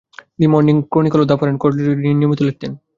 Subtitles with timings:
[0.31, 2.71] তিনি the Morning Chronicle ও the Foreign Quarterly রিভিউ-এ নিয়মিত লিখতেন।